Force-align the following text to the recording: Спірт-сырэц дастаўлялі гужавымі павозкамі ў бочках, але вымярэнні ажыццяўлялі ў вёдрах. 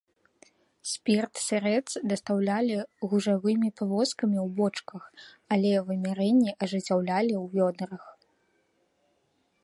Спірт-сырэц 0.91 1.87
дастаўлялі 2.11 2.77
гужавымі 3.11 3.69
павозкамі 3.81 4.37
ў 4.45 4.47
бочках, 4.61 5.03
але 5.57 5.71
вымярэнні 5.89 6.51
ажыццяўлялі 6.67 7.33
ў 7.41 7.45
вёдрах. 7.61 8.03